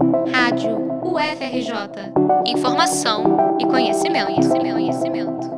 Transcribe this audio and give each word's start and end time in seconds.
Rádio 0.00 0.78
UFRJ. 1.04 2.12
Informação 2.46 3.58
e 3.60 3.66
conhecimento, 3.66 4.26
conhecimento, 4.26 4.72
conhecimento. 4.72 5.50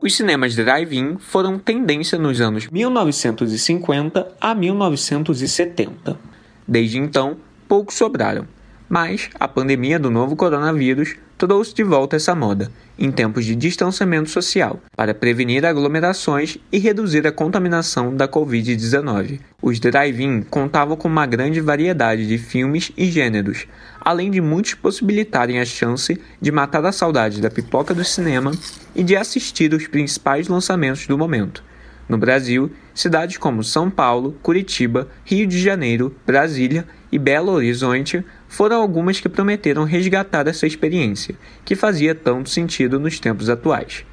Os 0.00 0.16
cinemas 0.16 0.54
drive-in 0.54 1.18
foram 1.18 1.58
tendência 1.58 2.16
nos 2.16 2.40
anos 2.40 2.68
1950 2.68 4.34
a 4.40 4.54
1970. 4.54 6.16
Desde 6.66 6.98
então, 6.98 7.38
poucos 7.66 7.96
sobraram. 7.96 8.46
Mas 8.88 9.30
a 9.34 9.48
pandemia 9.48 9.98
do 9.98 10.12
novo 10.12 10.36
coronavírus 10.36 11.16
trouxe 11.38 11.74
de 11.74 11.82
volta 11.82 12.16
essa 12.16 12.34
moda, 12.34 12.70
em 12.98 13.10
tempos 13.10 13.44
de 13.44 13.54
distanciamento 13.54 14.30
social, 14.30 14.80
para 14.96 15.14
prevenir 15.14 15.66
aglomerações 15.66 16.56
e 16.72 16.78
reduzir 16.78 17.26
a 17.26 17.32
contaminação 17.32 18.14
da 18.14 18.26
Covid-19. 18.26 19.40
Os 19.60 19.78
drive-in 19.78 20.42
contavam 20.42 20.96
com 20.96 21.08
uma 21.08 21.26
grande 21.26 21.60
variedade 21.60 22.26
de 22.26 22.38
filmes 22.38 22.90
e 22.96 23.06
gêneros, 23.06 23.66
além 24.00 24.30
de 24.30 24.40
muitos 24.40 24.74
possibilitarem 24.74 25.60
a 25.60 25.64
chance 25.64 26.18
de 26.40 26.52
matar 26.52 26.84
a 26.86 26.92
saudade 26.92 27.40
da 27.40 27.50
pipoca 27.50 27.92
do 27.92 28.04
cinema 28.04 28.52
e 28.94 29.02
de 29.02 29.14
assistir 29.14 29.74
os 29.74 29.86
principais 29.86 30.48
lançamentos 30.48 31.06
do 31.06 31.18
momento. 31.18 31.62
No 32.08 32.16
Brasil, 32.16 32.70
cidades 32.94 33.36
como 33.36 33.64
São 33.64 33.90
Paulo, 33.90 34.36
Curitiba, 34.40 35.08
Rio 35.24 35.46
de 35.46 35.58
Janeiro, 35.58 36.14
Brasília 36.24 36.86
e 37.10 37.18
Belo 37.18 37.50
Horizonte 37.50 38.24
foram 38.48 38.80
algumas 38.80 39.20
que 39.20 39.28
prometeram 39.28 39.84
resgatar 39.84 40.46
essa 40.46 40.66
experiência, 40.66 41.34
que 41.64 41.74
fazia 41.74 42.14
tanto 42.14 42.50
sentido 42.50 42.98
nos 42.98 43.18
tempos 43.18 43.50
atuais. 43.50 44.04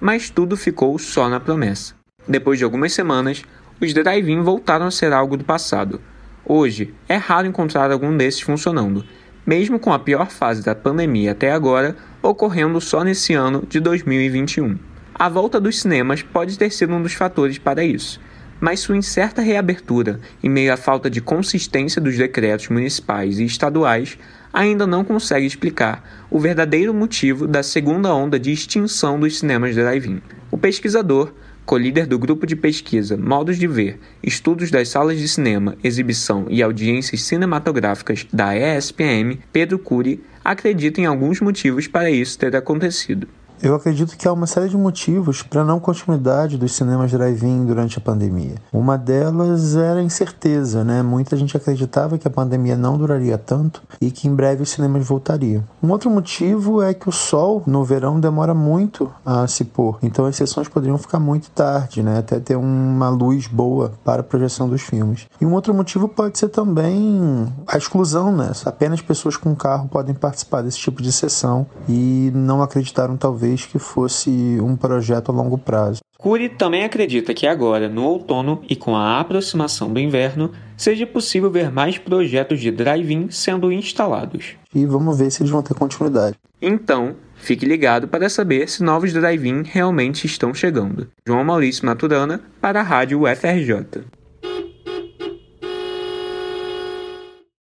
Mas 0.00 0.30
tudo 0.30 0.56
ficou 0.56 0.98
só 0.98 1.28
na 1.28 1.40
promessa. 1.40 1.94
Depois 2.26 2.58
de 2.58 2.64
algumas 2.64 2.92
semanas, 2.92 3.42
os 3.80 3.94
drive-in 3.94 4.42
voltaram 4.42 4.86
a 4.86 4.90
ser 4.90 5.12
algo 5.12 5.36
do 5.36 5.44
passado. 5.44 6.00
Hoje, 6.44 6.94
é 7.08 7.16
raro 7.16 7.46
encontrar 7.46 7.90
algum 7.90 8.16
desses 8.16 8.40
funcionando, 8.40 9.04
mesmo 9.46 9.78
com 9.78 9.92
a 9.92 9.98
pior 9.98 10.30
fase 10.30 10.62
da 10.62 10.74
pandemia 10.74 11.32
até 11.32 11.50
agora 11.52 11.96
ocorrendo 12.22 12.80
só 12.80 13.02
nesse 13.02 13.34
ano 13.34 13.64
de 13.68 13.80
2021. 13.80 14.78
A 15.14 15.28
volta 15.28 15.60
dos 15.60 15.80
cinemas 15.80 16.22
pode 16.22 16.58
ter 16.58 16.70
sido 16.70 16.94
um 16.94 17.02
dos 17.02 17.14
fatores 17.14 17.58
para 17.58 17.82
isso, 17.82 18.20
mas 18.60 18.80
sua 18.80 18.96
incerta 18.96 19.42
reabertura, 19.42 20.20
em 20.42 20.48
meio 20.48 20.72
à 20.72 20.76
falta 20.76 21.08
de 21.08 21.20
consistência 21.20 22.00
dos 22.00 22.16
decretos 22.16 22.68
municipais 22.68 23.38
e 23.38 23.44
estaduais, 23.44 24.18
ainda 24.52 24.86
não 24.86 25.04
consegue 25.04 25.46
explicar 25.46 26.26
o 26.30 26.38
verdadeiro 26.38 26.92
motivo 26.92 27.46
da 27.46 27.62
segunda 27.62 28.14
onda 28.14 28.38
de 28.38 28.52
extinção 28.52 29.18
dos 29.18 29.38
cinemas 29.38 29.74
drive-in. 29.74 30.20
O 30.50 30.58
pesquisador, 30.58 31.32
co-líder 31.64 32.06
do 32.06 32.18
grupo 32.18 32.46
de 32.46 32.56
pesquisa 32.56 33.16
Modos 33.16 33.58
de 33.58 33.66
Ver, 33.66 34.00
Estudos 34.22 34.70
das 34.70 34.88
Salas 34.88 35.18
de 35.18 35.28
Cinema, 35.28 35.76
Exibição 35.84 36.46
e 36.48 36.62
Audiências 36.62 37.22
Cinematográficas 37.22 38.26
da 38.32 38.56
ESPM, 38.56 39.38
Pedro 39.52 39.78
Cury, 39.78 40.20
acredita 40.44 41.00
em 41.00 41.04
alguns 41.04 41.40
motivos 41.40 41.86
para 41.86 42.10
isso 42.10 42.38
ter 42.38 42.56
acontecido. 42.56 43.28
Eu 43.60 43.74
acredito 43.74 44.16
que 44.16 44.28
há 44.28 44.32
uma 44.32 44.46
série 44.46 44.68
de 44.68 44.76
motivos 44.76 45.42
para 45.42 45.62
a 45.62 45.64
não 45.64 45.80
continuidade 45.80 46.56
dos 46.56 46.72
cinemas 46.76 47.10
drive-in 47.10 47.66
durante 47.66 47.98
a 47.98 48.00
pandemia. 48.00 48.54
Uma 48.72 48.96
delas 48.96 49.74
era 49.74 49.98
a 49.98 50.02
incerteza, 50.02 50.84
né? 50.84 51.02
Muita 51.02 51.36
gente 51.36 51.56
acreditava 51.56 52.16
que 52.16 52.28
a 52.28 52.30
pandemia 52.30 52.76
não 52.76 52.96
duraria 52.96 53.36
tanto 53.36 53.82
e 54.00 54.12
que 54.12 54.28
em 54.28 54.34
breve 54.34 54.62
os 54.62 54.70
cinemas 54.70 55.04
voltariam. 55.04 55.64
Um 55.82 55.90
outro 55.90 56.08
motivo 56.08 56.80
é 56.80 56.94
que 56.94 57.08
o 57.08 57.12
sol 57.12 57.60
no 57.66 57.82
verão 57.82 58.20
demora 58.20 58.54
muito 58.54 59.12
a 59.26 59.44
se 59.48 59.64
pôr, 59.64 59.98
então 60.02 60.24
as 60.24 60.36
sessões 60.36 60.68
poderiam 60.68 60.96
ficar 60.96 61.18
muito 61.18 61.50
tarde, 61.50 62.00
né? 62.00 62.18
Até 62.18 62.38
ter 62.38 62.56
uma 62.56 63.08
luz 63.08 63.48
boa 63.48 63.92
para 64.04 64.20
a 64.20 64.24
projeção 64.24 64.68
dos 64.68 64.82
filmes. 64.82 65.26
E 65.40 65.44
um 65.44 65.52
outro 65.52 65.74
motivo 65.74 66.06
pode 66.08 66.38
ser 66.38 66.48
também 66.48 67.52
a 67.66 67.76
exclusão, 67.76 68.30
né? 68.30 68.52
Apenas 68.64 69.00
pessoas 69.00 69.36
com 69.36 69.52
carro 69.56 69.88
podem 69.88 70.14
participar 70.14 70.62
desse 70.62 70.78
tipo 70.78 71.02
de 71.02 71.10
sessão 71.10 71.66
e 71.88 72.30
não 72.32 72.62
acreditaram 72.62 73.16
talvez 73.16 73.47
vez 73.48 73.66
que 73.66 73.78
fosse 73.78 74.30
um 74.60 74.76
projeto 74.76 75.30
a 75.30 75.34
longo 75.34 75.56
prazo. 75.56 76.00
Cury 76.18 76.48
também 76.48 76.84
acredita 76.84 77.32
que 77.32 77.46
agora, 77.46 77.88
no 77.88 78.04
outono 78.04 78.60
e 78.68 78.74
com 78.74 78.96
a 78.96 79.20
aproximação 79.20 79.92
do 79.92 80.00
inverno, 80.00 80.50
seja 80.76 81.06
possível 81.06 81.50
ver 81.50 81.70
mais 81.70 81.96
projetos 81.96 82.60
de 82.60 82.70
drive-in 82.70 83.30
sendo 83.30 83.70
instalados. 83.70 84.56
E 84.74 84.84
vamos 84.84 85.18
ver 85.18 85.30
se 85.30 85.42
eles 85.42 85.52
vão 85.52 85.62
ter 85.62 85.74
continuidade. 85.74 86.36
Então, 86.60 87.14
fique 87.36 87.64
ligado 87.64 88.08
para 88.08 88.28
saber 88.28 88.68
se 88.68 88.82
novos 88.82 89.12
drive-in 89.12 89.62
realmente 89.62 90.26
estão 90.26 90.52
chegando. 90.52 91.06
João 91.26 91.44
Maurício 91.44 91.86
Maturana 91.86 92.40
para 92.60 92.80
a 92.80 92.82
Rádio 92.82 93.22
UFRJ. 93.22 94.04